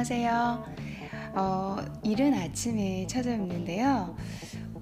[0.00, 0.64] 안녕하세요.
[1.34, 4.16] 어, 이른 아침에 찾아뵙는데요.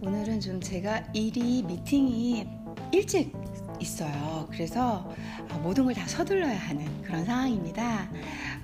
[0.00, 2.46] 오늘은 좀 제가 일이 미팅이
[2.92, 3.32] 일찍
[3.80, 4.46] 있어요.
[4.48, 5.12] 그래서
[5.60, 8.08] 모든 걸 다 서둘러야 하는 그런 상황입니다.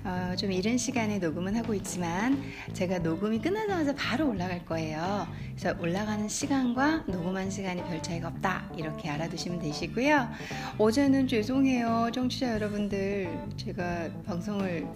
[0.05, 2.41] 어, 좀 이른 시간에 녹음은 하고 있지만
[2.71, 5.27] 제가 녹음이 끝나자마자 바로 올라갈 거예요.
[5.57, 8.71] 그래서 올라가는 시간과 녹음한 시간이 별 차이가 없다.
[8.77, 10.29] 이렇게 알아두시면 되시고요.
[10.77, 12.11] 어제는 죄송해요.
[12.13, 13.27] 청취자 여러분들.
[13.57, 14.87] 제가 방송을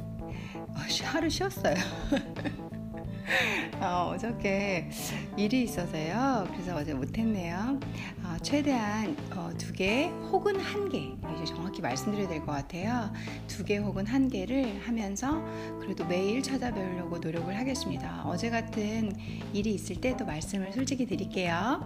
[1.03, 1.75] 하루 쉬었어요.
[3.79, 4.89] 어, 어저께
[5.37, 6.47] 일이 있어서요.
[6.51, 7.79] 그래서 어제 못했네요.
[8.23, 10.97] 어, 최대한 어, 두개 혹은 한 개,
[11.35, 13.11] 이제 정확히 말씀드려야 될 것 같아요.
[13.47, 15.41] 두 개 혹은 한 개를 하면서
[15.79, 18.23] 그래도 매일 찾아뵈려고 노력을 하겠습니다.
[18.25, 19.13] 어제 같은
[19.53, 21.79] 일이 있을 때또 말씀을 솔직히 드릴게요.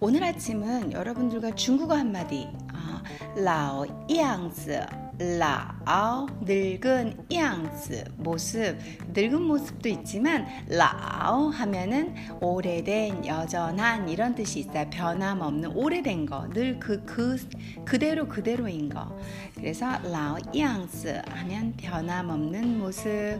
[0.00, 3.02] 오늘 아침은 여러분들과 중국어 한마디, 아,
[3.36, 4.84] 라오 이앙즈
[5.18, 8.76] 라오 늙은 양스 모습.
[9.12, 14.88] 늙은 모습도 있지만 라오 하면은 오래된 여전한 이런 뜻이 있어요.
[14.90, 17.36] 변함없는 오래된 거 늘 그 그
[17.84, 19.16] 그 대로 그대로인 거.
[19.54, 23.38] 그래서 라오 양스 하면 변함없는 모습.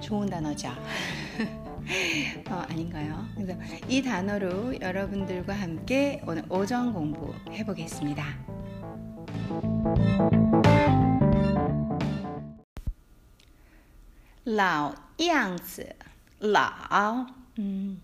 [0.00, 0.68] 좋은 단어죠.
[2.50, 3.24] 어, 아닌가요?
[3.34, 3.54] 그래서
[3.88, 8.24] 이 단어로 여러분들과 함께 오늘 오전 공부 해보겠습니다.
[14.46, 15.88] 老 양스,
[16.40, 17.26] 老,
[17.58, 18.02] 음,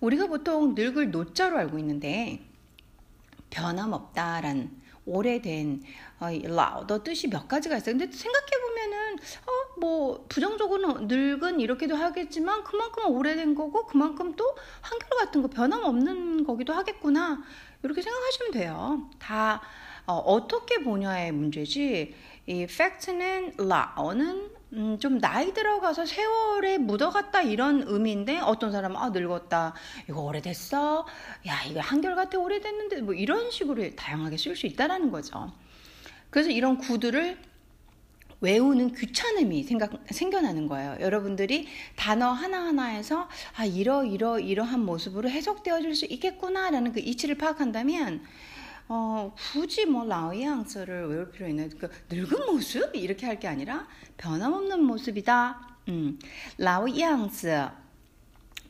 [0.00, 2.40] 우리가 보통 늙을 노자로 알고 있는데
[3.50, 5.82] 변함없다란 오래된
[6.20, 7.96] 라우더 어, 뜻이 몇 가지가 있어요.
[7.96, 15.08] 근데 생각해 보면은 어 뭐 부정적으로 늙은 이렇게도 하겠지만 그만큼 오래된 거고 그만큼 또 한결
[15.18, 17.42] 같은 거 변함없는 거기도 하겠구나
[17.82, 19.10] 이렇게 생각하시면 돼요.
[19.18, 19.60] 다
[20.06, 22.14] 어, 떻게 보냐의 문제지.
[22.46, 29.74] 이 팩트는 라어는 음, 좀 나이 들어가서 세월에 묻어갔다 이런 의미인데 어떤 사람은 아 늙었다
[30.08, 31.06] 이거 오래됐어
[31.46, 35.52] 야 이거 한결같아 오래됐는데 뭐 이런 식으로 다양하게 쓸 수 있다라는 거죠.
[36.30, 37.38] 그래서 이런 구두를
[38.40, 40.96] 외우는 귀찮음이 생각, 생겨나는 거예요.
[41.00, 48.24] 여러분들이 단어 하나하나에서 아, 이러, 이러, 이러한 모습으로 해석되어질 수 있겠구나라는 그 이치를 파악한다면
[48.94, 53.86] 어, 굳이 뭐 라오의 항서를 외울 필요 있는 그 늙은 모습 이렇게 할 게 아니라
[54.18, 55.78] 변함없는 모습이다.
[55.88, 56.18] 음,
[56.58, 57.68] 라오이 양스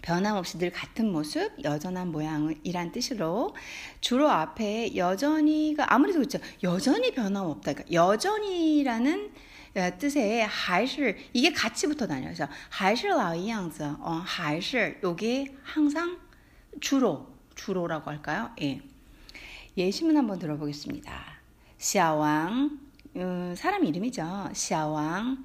[0.00, 3.54] 변함없이 늘 같은 모습, 여전한 모양이란 뜻으로
[4.00, 6.38] 주로 앞에 여전히가 아무래도 그렇죠.
[6.62, 7.72] 여전히 변함없다.
[7.72, 9.32] 그러니까 여전히라는
[9.74, 16.18] 어, 뜻의 하실 이게 같이 붙어 다녀서 하실라이 양즈, 어, 하실 요게 항상
[16.80, 18.52] 주로 주로라고 할까요?
[18.62, 18.91] 예.
[19.77, 21.11] 예시문 한번 들어보겠습니다.
[21.77, 22.79] 샤왕,
[23.15, 24.49] 음, 사람 이름이죠.
[24.53, 25.43] 샤왕,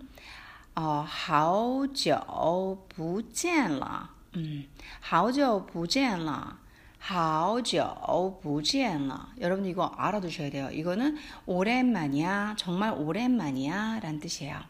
[0.74, 4.08] 어, 好久不见了.
[4.36, 4.66] 음,
[5.00, 6.58] 好久不见了.
[6.98, 9.28] 好久不见了.
[9.40, 10.70] 여러분 이거 알아두셔야 돼요.
[10.72, 14.60] 이거는 오랜만이야, 정말 오랜만이야 라는 뜻이에요.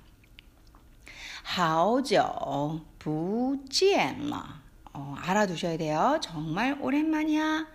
[1.44, 4.60] 好久不见了.
[4.92, 6.18] 어, 알아두셔야 돼요.
[6.20, 7.66] 정말 오랜만이야.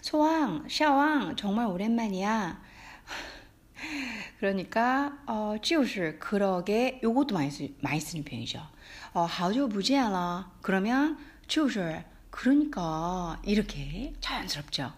[0.00, 2.60] 소왕, 샤왕 정말 오랜만이야.
[4.40, 8.60] 그러니까 어, 就是 그러게 요것도 많이, 쓰, 많이 쓰는 표현이죠.
[9.14, 10.50] 어, 好久不见了.
[10.62, 11.16] 그러면
[11.46, 14.92] 就是 그러니까 이렇게 자연스럽죠.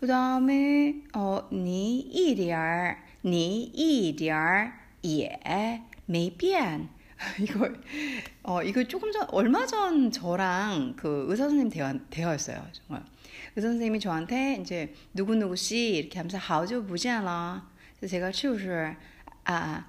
[0.00, 6.88] 그 다음에 어, 你一点你一点也没变
[7.40, 7.70] 이거
[8.42, 13.02] 어 이거 조금 전 얼마 전 저랑 그 의사 선생님 대화 대화였어요 정말
[13.54, 17.68] 그 선생님이 저한테 이제 누구누구 씨 이렇게 하면서 하오죠 보지않아.
[17.98, 18.96] 그래서 제가 치우실
[19.44, 19.86] 아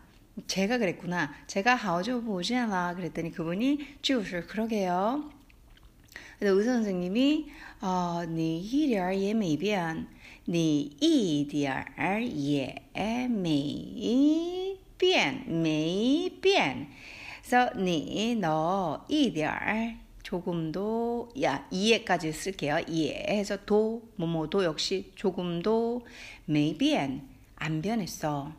[0.47, 1.33] 제가 그랬구나.
[1.47, 5.31] 제가 하오죠 보지않아 그랬더니 그분이 치우실 그러게요.
[6.39, 7.49] 그래서 의사 선생님이
[7.81, 10.07] 어, 你一点也没变，
[10.47, 11.85] 你一点
[12.21, 12.83] 也
[13.29, 16.87] 没变，没变。
[17.43, 19.99] 그래서 你너一点
[20.29, 22.79] 조금도 야 이해까지 쓸게요.
[22.87, 26.05] 이해해서 도 뭐뭐도 역시 조금도
[26.49, 28.53] 没变안 변했어.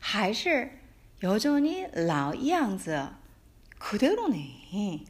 [0.00, 0.70] 还是
[1.22, 3.08] 여전히 老样子
[3.78, 5.04] 그대로네.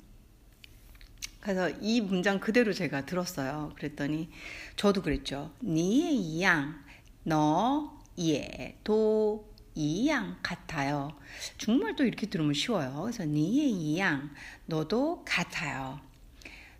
[1.40, 3.72] 그래서 이 문장 그대로 제가 들었어요.
[3.76, 4.28] 그랬더니
[4.76, 5.52] 저도 그랬죠.
[5.62, 6.84] 你也一样,
[7.24, 11.16] 너也도 이양 같아요.
[11.56, 13.00] 정말 또 이렇게 들으면 쉬워요.
[13.02, 14.30] 그래서 니의 이양
[14.66, 16.00] 너도 같아요.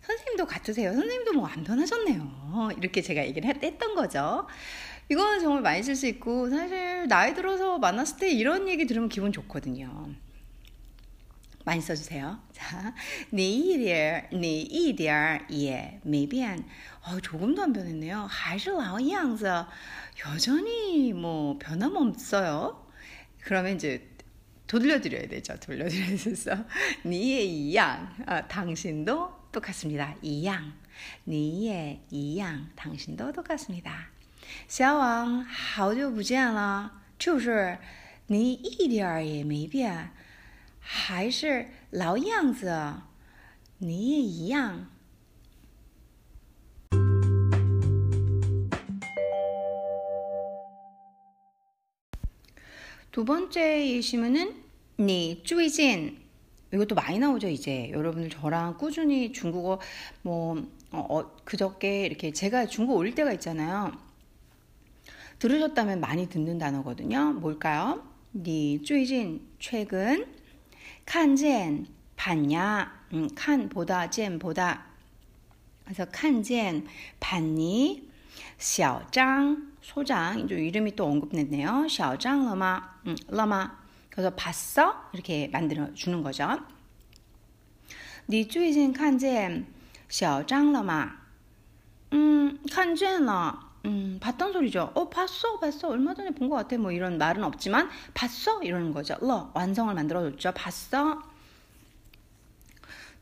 [0.05, 0.93] 선생님도 같으세요.
[0.93, 2.71] 선생님도 뭐 안 변하셨네요.
[2.77, 4.47] 이렇게 제가 얘기를 했던 거죠.
[5.09, 9.31] 이거는 정말 많이 쓸 수 있고 사실 나이 들어서 만났을 때 이런 얘기 들으면 기분
[9.31, 10.09] 좋거든요.
[11.63, 12.39] 많이 써주세요.
[12.51, 12.93] 자,
[13.31, 16.63] 你一点你一点也没变.
[17.05, 18.25] 어, 조금도 안 변했네요.
[18.27, 19.45] 还是老样子.
[20.25, 22.87] 여전히 뭐 변함없어요.
[23.43, 24.07] 그러면 이제
[24.65, 25.55] 돌려드려야 되죠.
[25.59, 26.65] 돌려드려서
[27.05, 28.07] 你也一样.
[28.25, 30.15] 아, 당신도 똑같습니다.
[30.21, 30.73] 一样.
[31.25, 32.67] 你也一样.
[32.75, 34.09] 당신도 똑같습니다.
[34.67, 37.77] 小王好久不见了就是
[38.27, 40.11] 你一点也没变
[40.79, 42.95] 还是老样子，
[43.77, 44.87] 你也一样。
[53.11, 54.53] 두번째이시문은
[54.95, 56.17] 你最近
[56.76, 57.90] 이것도 많이 나오죠, 이제.
[57.90, 59.80] 여러분들 저랑 꾸준히 중국어,
[60.22, 60.56] 뭐,
[60.92, 63.92] 어, 어 그저께 이렇게 제가 중국어 올 때가 있잖아요.
[65.38, 67.32] 들으셨다면 많이 듣는 단어거든요.
[67.34, 68.02] 뭘까요?
[68.32, 70.26] 네, 니, 쯔이진, 최근,
[71.04, 71.86] 칸젠,
[72.16, 74.84] 봤냐, 음, 칸 보다, 젠 보다.
[75.84, 76.86] 그래서 칸젠,
[77.20, 78.06] 봤니,
[78.58, 81.86] 小장, 소장, 이름이 또 언급됐네요.
[81.88, 83.85] 小장 러마, 음, 러마.
[84.15, 85.09] 그래서 봤어?
[85.13, 86.59] 이렇게 만들어 주는 거죠.
[88.27, 89.65] 你最近看见
[90.09, 91.17] 小张了吗?
[92.13, 93.59] 음, 看见了.
[93.85, 94.91] 음, 봤던 소리죠.
[94.93, 95.89] 어, 봤어, 봤어.
[95.89, 96.77] 얼마 전에 본 것 같아.
[96.77, 98.61] 뭐 이런 말은 없지만, 봤어?
[98.61, 99.15] 이러는 거죠.
[99.21, 100.51] 러, 완성을 만들어줬죠.
[100.53, 101.23] 봤어?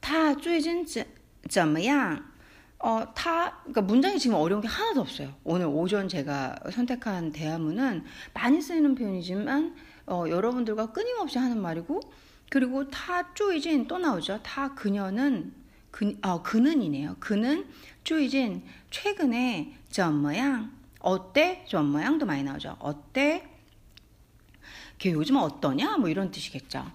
[0.01, 0.85] 他最近
[1.49, 2.23] 怎么样?
[2.83, 5.33] 어, 타, 그러니까 문장이 지금 어려운 게 하나도 없어요.
[5.43, 9.75] 오늘 오전 제가 선택한 대화문은 많이 쓰이는 표현이지만,
[10.07, 11.99] 어, 여러분들과 끊임없이 하는 말이고,
[12.49, 14.39] 그리고 타 쪼이진 또 나오죠.
[14.43, 15.53] 타 그녀는,
[15.91, 17.17] 그, 어, 그는이네요.
[17.19, 17.67] 그는
[18.03, 20.71] 쪼이진 최근에 怎么样?
[21.01, 21.65] 어때?
[21.67, 22.77] 怎么样도 많이 나오죠.
[22.79, 23.45] 어때?
[24.97, 25.97] 걔 요즘 어떠냐?
[25.97, 26.85] 뭐 이런 뜻이겠죠.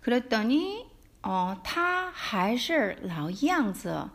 [0.00, 0.86] 그랬더니
[1.22, 4.08] 어, 他还是老样子.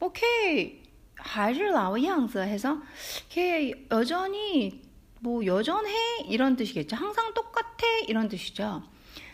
[0.00, 2.78] 오케이.还是老样子 해서
[3.28, 4.82] 걔 여전히
[5.20, 5.92] 뭐 여전해
[6.26, 6.94] 이런 뜻이겠죠.
[6.96, 8.82] 항상 똑같아 이런 뜻이죠.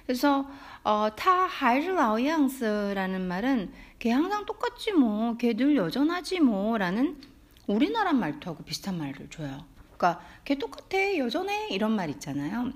[0.07, 0.47] 그래서
[0.83, 7.21] 어, 타 하이즈 라오양스라는 말은 걔 항상 똑같지 뭐, 걔 늘 여전하지 뭐라는
[7.67, 9.65] 우리나라 말투하고 비슷한 말이죠.
[9.97, 12.73] 그러니까 걔 똑같아 여전해 이런 말 있잖아요.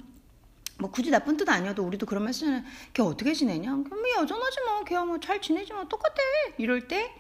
[0.78, 2.62] 뭐 굳이 나쁜 뜻 아니어도 우리도 그런 말 쓰잖아요.
[2.94, 3.70] 걔 어떻게 지내냐?
[3.84, 6.14] 그럼 뭐 여전하지 뭐, 걔야 뭐 잘 지내지 뭐 똑같아
[6.58, 7.10] 이럴 때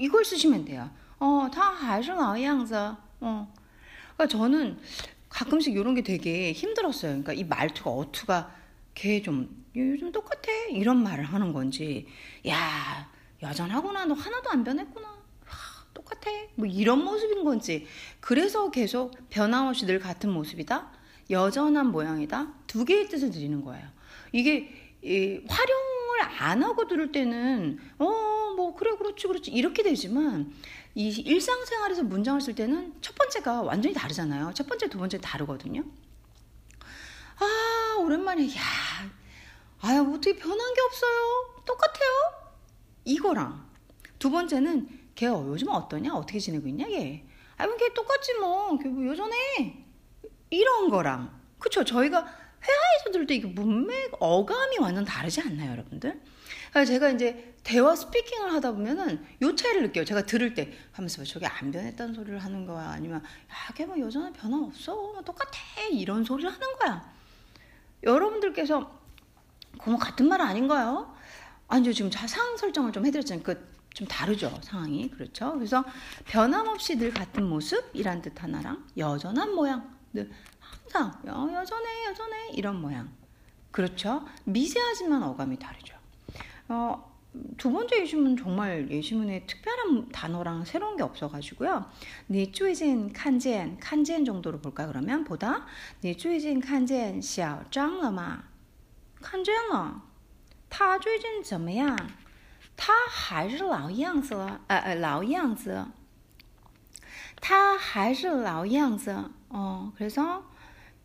[0.00, 0.90] 이걸 쓰시면 돼요.
[1.18, 2.96] 어, 다还是 나오양자.
[3.20, 3.54] 어.
[4.16, 4.78] 그러니까 저는
[5.28, 7.10] 가끔씩 이런 게 되게 힘들었어요.
[7.22, 8.54] 그러니까 이 말투가 어투가
[8.94, 12.06] 걔 좀 요즘 똑같아 이런 말을 하는 건지
[12.48, 13.08] 야
[13.40, 15.06] 여전하구나 너 하나도 안 변했구나
[15.44, 17.86] 하, 똑같아 뭐 이런 모습인 건지
[18.18, 20.90] 그래서 계속 변함없이 늘 같은 모습이다
[21.30, 23.86] 여전한 모양이다 두 개의 뜻을 드리는 거예요.
[24.32, 25.78] 이게 이, 활용
[26.20, 30.52] 을 안 하고 들을 때는 어 뭐 그래 그렇지 그렇지 이렇게 되지만
[30.94, 34.52] 이 일상생활에서 문장을 쓸 때는 첫 번째가 완전히 다르잖아요.
[34.54, 35.82] 첫 번째 두 번째 다르거든요.
[37.38, 38.60] 아 오랜만에 야
[39.80, 41.62] 아야 뭐 어떻게 변한 게 없어요.
[41.64, 42.10] 똑같아요.
[43.04, 43.66] 이거랑
[44.18, 46.12] 두 번째는 걔 요즘 어떠냐?
[46.14, 47.24] 어떻게 지내고 있냐, 걔?
[47.56, 48.76] 아, 걔 똑같지 뭐.
[48.78, 49.84] 걔 뭐 여전해.
[50.50, 51.40] 이런 거랑.
[51.58, 51.84] 그쵸?
[51.84, 52.26] 저희가
[52.62, 56.20] 회화에서 들을 때 이게 문맥, 어감이 완전 다르지 않나요, 여러분들?
[56.86, 60.04] 제가 이제 대화 스피킹을 하다 보면은 요 차이를 느껴요.
[60.04, 62.90] 제가 들을 때 하면서 저게 안 변했다는 소리를 하는 거야.
[62.90, 65.20] 아니면, 야, 걔 뭐 여전한 변화 없어.
[65.24, 65.58] 똑같아.
[65.90, 67.12] 이런 소리를 하는 거야.
[68.02, 69.00] 여러분들께서,
[69.78, 71.14] 그거 같은 말 아닌가요?
[71.68, 71.92] 아니죠.
[71.92, 73.42] 지금 자상 설정을 좀 해드렸잖아요.
[73.42, 75.84] 그 좀 다르죠 상황이 그렇죠 그래서
[76.26, 83.09] 변함없이 늘 같은 모습이란 뜻 하나랑 여전한 모양 늘 항상 여, 여전해 여전해 이런 모양
[83.71, 85.95] 그렇죠 미세하지만 어감이 다르죠
[86.67, 87.15] 어,
[87.57, 91.85] 두 번째 예시문 정말 예시문에 특별한 단어랑 새로운 게 없어가지고요.
[92.27, 95.65] 你最近 칸젠, 칸젠 정도로 볼까 그러면 보다
[96.01, 98.45] 你最近 칸젠 小张了吗?
[99.21, 100.01] 看见了.
[100.69, 101.95] 他最近怎么样?
[102.77, 104.35] 他还是老样子，
[104.67, 105.85] 呃呃，老样子。
[107.41, 109.15] 他还是老样子。
[109.49, 110.43] 어 그래서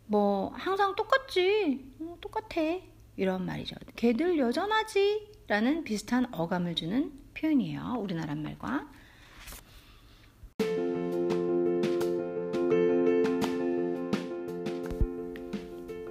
[0.07, 2.61] 뭐 항상 똑같지, 어, 똑같아
[3.15, 3.75] 이런 말이죠.
[3.95, 7.95] 걔들 여전하지라는 비슷한 어감을 주는 표현이에요.
[7.99, 8.87] 우리나라 말과.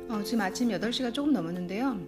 [0.09, 2.01] 어, 지금 아침 8시가 조금 넘었는데요.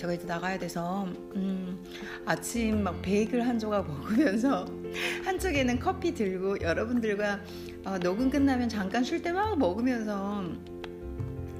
[0.00, 1.04] 제가 이제 나가야 돼서
[1.34, 1.84] 음,
[2.24, 4.64] 아침 막 베이글 한 조각 먹으면서
[5.26, 7.38] 한쪽에는 커피 들고 여러분들과
[7.84, 10.42] 어, 녹음 끝나면 잠깐 쉴 때 막 먹으면서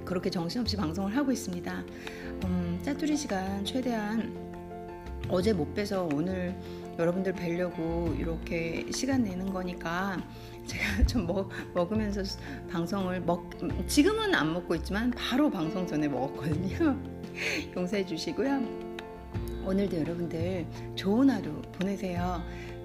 [0.06, 1.84] 그렇게 정신없이 방송을 하고 있습니다.
[2.44, 4.34] 음, 짜투리 시간 최대한
[5.28, 6.56] 어제 못 빼서 오늘
[6.98, 10.16] 여러분들 뵈려고 이렇게 시간 내는 거니까
[10.66, 12.22] 제가 좀 먹, 먹으면서
[12.70, 13.50] 방송을 먹
[13.86, 17.19] 지금은 안 먹고 있지만 바로 방송 전에 먹었거든요.
[17.76, 18.90] 용서해 주시고요.
[19.64, 22.42] 오늘도 여러분들 좋은 하루 보내세요.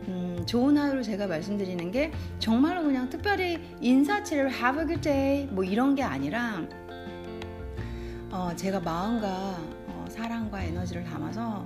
[0.07, 5.63] 음, 좋은 하루 제가 말씀드리는 게 정말로 그냥 특별히 인사치를 have a good day 뭐
[5.63, 6.67] 이런 게 아니라
[8.29, 9.27] 어, 제가 마음과
[9.87, 11.63] 어, 사랑과 에너지를 담아서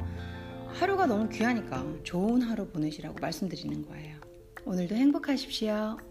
[0.74, 4.18] 하루가 너무 귀하니까 좋은 하루 보내시라고 말씀드리는 거예요.
[4.66, 6.09] 오늘도 행복하십시오.